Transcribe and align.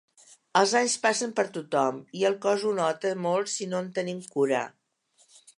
Els 0.61 0.71
anys 0.79 0.95
passen 1.03 1.33
per 1.41 1.45
tothom 1.57 2.01
i 2.21 2.25
el 2.31 2.39
cos 2.47 2.65
ho 2.65 2.73
nota 2.81 3.15
molt 3.29 3.55
si 3.59 3.71
no 3.75 3.85
en 3.85 3.93
tenim 3.99 4.29
cura. 4.37 4.65